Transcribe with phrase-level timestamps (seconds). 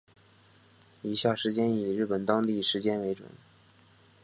[1.03, 3.29] 以下时间以日本当地时间为准